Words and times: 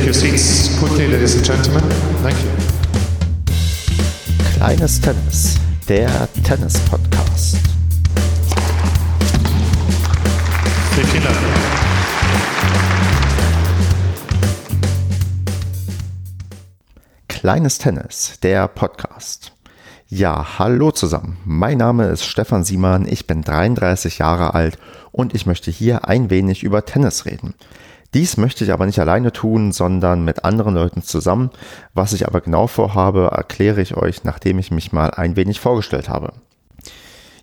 your 0.00 0.14
seats 0.14 0.78
quickly, 0.78 1.06
ladies 1.06 1.36
and 1.36 1.44
gentlemen. 1.44 1.82
Thank 2.22 2.38
you. 2.42 2.48
Kleines 4.56 4.98
Tennis, 4.98 5.58
der 5.86 6.28
Tennis-Podcast. 6.42 7.58
Vielen 10.94 11.22
Dank. 11.22 11.36
Kleines 17.28 17.76
Tennis, 17.76 18.38
der 18.42 18.68
Podcast. 18.68 19.52
Ja, 20.08 20.58
hallo 20.58 20.90
zusammen. 20.90 21.36
Mein 21.44 21.76
Name 21.76 22.06
ist 22.06 22.24
Stefan 22.24 22.64
Siemann, 22.64 23.06
ich 23.06 23.26
bin 23.26 23.42
33 23.42 24.18
Jahre 24.18 24.54
alt 24.54 24.78
und 25.10 25.34
ich 25.34 25.44
möchte 25.44 25.70
hier 25.70 26.08
ein 26.08 26.30
wenig 26.30 26.62
über 26.62 26.86
Tennis 26.86 27.26
reden. 27.26 27.54
Dies 28.14 28.36
möchte 28.36 28.64
ich 28.64 28.72
aber 28.72 28.84
nicht 28.84 28.98
alleine 28.98 29.32
tun, 29.32 29.72
sondern 29.72 30.24
mit 30.24 30.44
anderen 30.44 30.74
Leuten 30.74 31.02
zusammen. 31.02 31.50
Was 31.94 32.12
ich 32.12 32.26
aber 32.26 32.42
genau 32.42 32.66
vorhabe, 32.66 33.30
erkläre 33.32 33.80
ich 33.80 33.96
euch, 33.96 34.24
nachdem 34.24 34.58
ich 34.58 34.70
mich 34.70 34.92
mal 34.92 35.10
ein 35.10 35.36
wenig 35.36 35.60
vorgestellt 35.60 36.10
habe. 36.10 36.34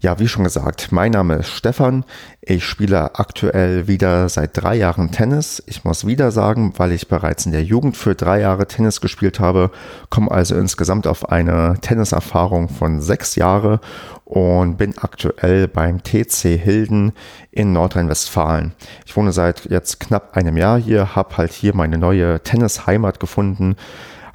Ja, 0.00 0.20
wie 0.20 0.28
schon 0.28 0.44
gesagt, 0.44 0.92
mein 0.92 1.10
Name 1.10 1.34
ist 1.34 1.50
Stefan. 1.50 2.04
Ich 2.40 2.64
spiele 2.64 3.18
aktuell 3.18 3.88
wieder 3.88 4.28
seit 4.28 4.56
drei 4.56 4.76
Jahren 4.76 5.10
Tennis. 5.10 5.60
Ich 5.66 5.82
muss 5.82 6.06
wieder 6.06 6.30
sagen, 6.30 6.72
weil 6.76 6.92
ich 6.92 7.08
bereits 7.08 7.46
in 7.46 7.52
der 7.52 7.64
Jugend 7.64 7.96
für 7.96 8.14
drei 8.14 8.38
Jahre 8.42 8.68
Tennis 8.68 9.00
gespielt 9.00 9.40
habe, 9.40 9.72
komme 10.08 10.30
also 10.30 10.54
insgesamt 10.54 11.08
auf 11.08 11.30
eine 11.30 11.78
Tenniserfahrung 11.80 12.68
von 12.68 13.00
sechs 13.00 13.34
Jahre 13.34 13.80
und 14.24 14.76
bin 14.76 14.96
aktuell 14.98 15.66
beim 15.66 16.00
TC 16.04 16.56
Hilden 16.56 17.10
in 17.50 17.72
Nordrhein-Westfalen. 17.72 18.74
Ich 19.04 19.16
wohne 19.16 19.32
seit 19.32 19.64
jetzt 19.64 19.98
knapp 19.98 20.36
einem 20.36 20.56
Jahr 20.56 20.78
hier, 20.78 21.16
habe 21.16 21.36
halt 21.38 21.50
hier 21.50 21.74
meine 21.74 21.98
neue 21.98 22.38
Tennisheimat 22.38 23.18
gefunden 23.18 23.74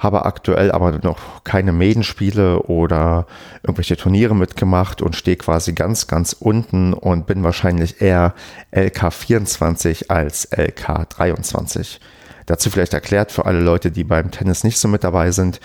habe 0.04 0.24
aktuell 0.24 0.70
aber 0.70 0.92
noch 1.02 1.42
keine 1.42 1.72
Medenspiele 1.72 2.60
oder 2.60 3.26
irgendwelche 3.64 3.96
Turniere 3.96 4.36
mitgemacht 4.36 5.02
und 5.02 5.16
stehe 5.16 5.36
quasi 5.36 5.72
ganz, 5.72 6.06
ganz 6.06 6.32
unten 6.38 6.92
und 6.92 7.26
bin 7.26 7.42
wahrscheinlich 7.42 8.00
eher 8.00 8.34
LK24 8.72 10.10
als 10.10 10.52
LK23. 10.52 11.98
Dazu 12.46 12.70
vielleicht 12.70 12.94
erklärt 12.94 13.32
für 13.32 13.46
alle 13.46 13.60
Leute, 13.60 13.90
die 13.90 14.04
beim 14.04 14.30
Tennis 14.30 14.62
nicht 14.62 14.78
so 14.78 14.86
mit 14.86 15.02
dabei 15.02 15.32
sind. 15.32 15.60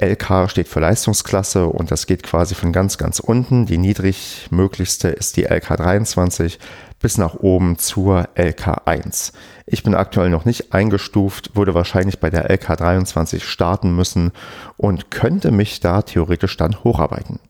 LK 0.00 0.50
steht 0.50 0.66
für 0.66 0.80
Leistungsklasse 0.80 1.66
und 1.66 1.92
das 1.92 2.06
geht 2.06 2.24
quasi 2.24 2.54
von 2.56 2.72
ganz, 2.72 2.98
ganz 2.98 3.20
unten. 3.20 3.66
Die 3.66 3.78
niedrigmöglichste 3.78 5.08
ist 5.08 5.36
die 5.36 5.48
LK23 5.48 6.58
bis 7.04 7.18
nach 7.18 7.34
oben 7.34 7.76
zur 7.76 8.30
LK1. 8.34 9.34
Ich 9.66 9.82
bin 9.82 9.94
aktuell 9.94 10.30
noch 10.30 10.46
nicht 10.46 10.72
eingestuft, 10.72 11.54
würde 11.54 11.74
wahrscheinlich 11.74 12.18
bei 12.18 12.30
der 12.30 12.48
LK23 12.50 13.42
starten 13.42 13.94
müssen 13.94 14.32
und 14.78 15.10
könnte 15.10 15.50
mich 15.50 15.80
da 15.80 16.00
theoretisch 16.00 16.56
dann 16.56 16.82
hocharbeiten. 16.82 17.40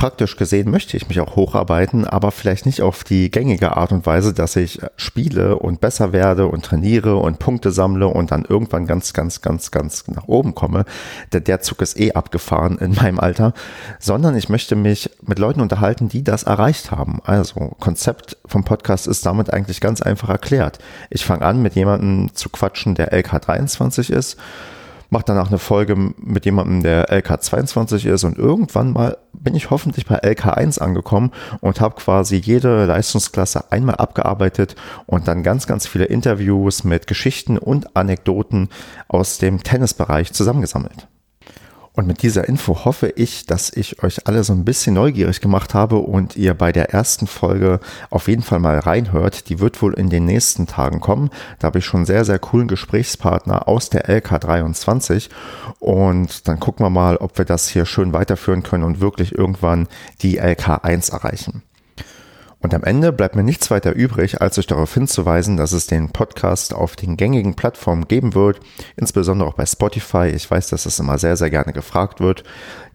Praktisch 0.00 0.38
gesehen 0.38 0.70
möchte 0.70 0.96
ich 0.96 1.08
mich 1.08 1.20
auch 1.20 1.36
hocharbeiten, 1.36 2.06
aber 2.06 2.30
vielleicht 2.30 2.64
nicht 2.64 2.80
auf 2.80 3.04
die 3.04 3.30
gängige 3.30 3.76
Art 3.76 3.92
und 3.92 4.06
Weise, 4.06 4.32
dass 4.32 4.56
ich 4.56 4.80
spiele 4.96 5.58
und 5.58 5.82
besser 5.82 6.14
werde 6.14 6.46
und 6.46 6.64
trainiere 6.64 7.16
und 7.16 7.38
Punkte 7.38 7.70
sammle 7.70 8.06
und 8.06 8.30
dann 8.30 8.46
irgendwann 8.46 8.86
ganz, 8.86 9.12
ganz, 9.12 9.42
ganz, 9.42 9.70
ganz 9.70 10.08
nach 10.08 10.26
oben 10.26 10.54
komme. 10.54 10.86
Der, 11.34 11.40
der 11.40 11.60
Zug 11.60 11.82
ist 11.82 12.00
eh 12.00 12.12
abgefahren 12.12 12.78
in 12.78 12.94
meinem 12.94 13.20
Alter, 13.20 13.52
sondern 13.98 14.34
ich 14.36 14.48
möchte 14.48 14.74
mich 14.74 15.10
mit 15.20 15.38
Leuten 15.38 15.60
unterhalten, 15.60 16.08
die 16.08 16.24
das 16.24 16.44
erreicht 16.44 16.90
haben. 16.90 17.20
Also 17.26 17.76
Konzept 17.78 18.38
vom 18.46 18.64
Podcast 18.64 19.06
ist 19.06 19.26
damit 19.26 19.52
eigentlich 19.52 19.82
ganz 19.82 20.00
einfach 20.00 20.30
erklärt. 20.30 20.78
Ich 21.10 21.26
fange 21.26 21.44
an, 21.44 21.60
mit 21.60 21.74
jemandem 21.74 22.34
zu 22.34 22.48
quatschen, 22.48 22.94
der 22.94 23.12
LK23 23.12 24.10
ist 24.10 24.38
mache 25.10 25.24
danach 25.26 25.48
eine 25.48 25.58
Folge 25.58 25.96
mit 25.96 26.44
jemandem, 26.44 26.82
der 26.82 27.10
LK22 27.10 28.08
ist 28.08 28.24
und 28.24 28.38
irgendwann 28.38 28.92
mal 28.92 29.18
bin 29.32 29.54
ich 29.54 29.70
hoffentlich 29.70 30.06
bei 30.06 30.22
LK1 30.22 30.78
angekommen 30.78 31.32
und 31.60 31.80
habe 31.80 31.96
quasi 31.96 32.36
jede 32.36 32.86
Leistungsklasse 32.86 33.70
einmal 33.72 33.96
abgearbeitet 33.96 34.76
und 35.06 35.28
dann 35.28 35.42
ganz, 35.42 35.66
ganz 35.66 35.86
viele 35.86 36.04
Interviews 36.04 36.84
mit 36.84 37.06
Geschichten 37.06 37.58
und 37.58 37.96
Anekdoten 37.96 38.68
aus 39.08 39.38
dem 39.38 39.62
Tennisbereich 39.62 40.32
zusammengesammelt. 40.32 41.08
Und 42.00 42.06
mit 42.06 42.22
dieser 42.22 42.48
Info 42.48 42.86
hoffe 42.86 43.12
ich, 43.14 43.44
dass 43.44 43.70
ich 43.70 44.02
euch 44.02 44.26
alle 44.26 44.42
so 44.42 44.54
ein 44.54 44.64
bisschen 44.64 44.94
neugierig 44.94 45.42
gemacht 45.42 45.74
habe 45.74 45.96
und 45.96 46.34
ihr 46.34 46.54
bei 46.54 46.72
der 46.72 46.94
ersten 46.94 47.26
Folge 47.26 47.78
auf 48.08 48.26
jeden 48.26 48.40
Fall 48.40 48.58
mal 48.58 48.78
reinhört. 48.78 49.50
Die 49.50 49.60
wird 49.60 49.82
wohl 49.82 49.92
in 49.92 50.08
den 50.08 50.24
nächsten 50.24 50.66
Tagen 50.66 51.00
kommen. 51.00 51.28
Da 51.58 51.66
habe 51.66 51.80
ich 51.80 51.84
schon 51.84 52.06
sehr, 52.06 52.24
sehr 52.24 52.38
coolen 52.38 52.68
Gesprächspartner 52.68 53.68
aus 53.68 53.90
der 53.90 54.08
LK23. 54.08 55.28
Und 55.78 56.48
dann 56.48 56.58
gucken 56.58 56.86
wir 56.86 56.90
mal, 56.90 57.18
ob 57.18 57.36
wir 57.36 57.44
das 57.44 57.68
hier 57.68 57.84
schön 57.84 58.14
weiterführen 58.14 58.62
können 58.62 58.84
und 58.84 59.02
wirklich 59.02 59.36
irgendwann 59.36 59.86
die 60.22 60.40
LK1 60.40 61.12
erreichen. 61.12 61.64
Und 62.62 62.74
am 62.74 62.84
Ende 62.84 63.10
bleibt 63.10 63.36
mir 63.36 63.42
nichts 63.42 63.70
weiter 63.70 63.94
übrig, 63.94 64.42
als 64.42 64.58
euch 64.58 64.66
darauf 64.66 64.92
hinzuweisen, 64.92 65.56
dass 65.56 65.72
es 65.72 65.86
den 65.86 66.10
Podcast 66.10 66.74
auf 66.74 66.94
den 66.94 67.16
gängigen 67.16 67.54
Plattformen 67.54 68.06
geben 68.06 68.34
wird, 68.34 68.60
insbesondere 68.96 69.48
auch 69.48 69.54
bei 69.54 69.64
Spotify. 69.64 70.26
Ich 70.26 70.50
weiß, 70.50 70.68
dass 70.68 70.82
das 70.82 70.98
immer 70.98 71.16
sehr, 71.16 71.38
sehr 71.38 71.48
gerne 71.48 71.72
gefragt 71.72 72.20
wird. 72.20 72.44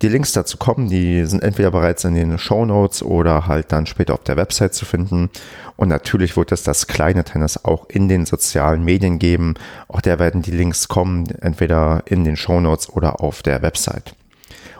Die 0.04 0.08
Links 0.08 0.34
dazu 0.34 0.58
kommen, 0.58 0.88
die 0.88 1.26
sind 1.26 1.42
entweder 1.42 1.72
bereits 1.72 2.04
in 2.04 2.14
den 2.14 2.38
Show 2.38 2.64
Notes 2.66 3.02
oder 3.02 3.48
halt 3.48 3.72
dann 3.72 3.88
später 3.88 4.14
auf 4.14 4.24
der 4.24 4.38
Website 4.38 4.76
zu 4.76 4.86
finden. 4.86 5.32
Und 5.78 5.88
natürlich 5.90 6.38
wird 6.38 6.52
es 6.52 6.62
das 6.62 6.86
kleine 6.86 7.24
Tennis 7.24 7.66
auch 7.66 7.90
in 7.90 8.08
den 8.08 8.28
sozialen 8.28 8.84
Medien 8.84 9.18
geben. 9.18 9.56
Auch 9.88 10.02
da 10.02 10.20
werden 10.20 10.44
die 10.44 10.52
Links 10.52 10.88
kommen, 10.88 11.28
entweder 11.42 12.04
in 12.06 12.24
den 12.24 12.38
Show 12.38 12.60
Notes 12.60 12.88
oder 12.88 13.20
auf 13.20 13.42
der 13.42 13.64
Website. 13.64 14.16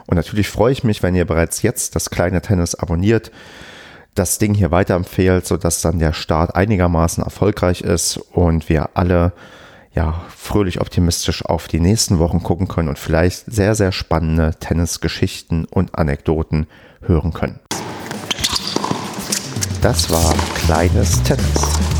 Und 0.06 0.14
natürlich 0.14 0.48
freue 0.48 0.70
ich 0.70 0.84
mich, 0.84 1.02
wenn 1.02 1.16
ihr 1.16 1.24
bereits 1.24 1.62
jetzt 1.62 1.96
das 1.96 2.10
kleine 2.10 2.40
Tennis 2.40 2.76
abonniert 2.76 3.32
das 4.16 4.38
Ding 4.38 4.54
hier 4.54 4.70
weiterempfehlt, 4.70 5.46
sodass 5.46 5.82
dann 5.82 5.98
der 5.98 6.12
Start 6.12 6.56
einigermaßen 6.56 7.22
erfolgreich 7.22 7.82
ist 7.82 8.16
und 8.16 8.68
wir 8.68 8.90
alle 8.94 9.32
ja, 9.94 10.22
fröhlich 10.28 10.80
optimistisch 10.80 11.44
auf 11.44 11.68
die 11.68 11.80
nächsten 11.80 12.18
Wochen 12.18 12.42
gucken 12.42 12.68
können 12.68 12.88
und 12.88 12.98
vielleicht 12.98 13.44
sehr, 13.46 13.74
sehr 13.74 13.92
spannende 13.92 14.54
Tennisgeschichten 14.60 15.64
und 15.64 15.96
Anekdoten 15.96 16.66
hören 17.00 17.32
können. 17.32 17.60
Das 19.80 20.10
war 20.10 20.34
Kleines 20.54 21.22
Tennis. 21.22 21.95